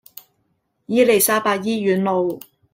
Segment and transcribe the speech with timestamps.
[0.87, 2.39] 伊利沙伯醫院路